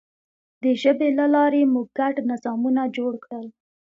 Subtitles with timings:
[0.63, 3.47] د ژبې له لارې موږ ګډ نظامونه جوړ کړل.